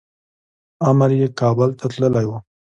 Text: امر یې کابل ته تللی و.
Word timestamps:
امر 0.89 1.09
یې 1.19 1.27
کابل 1.39 1.69
ته 1.79 1.85
تللی 1.91 2.25
و. 2.27 2.31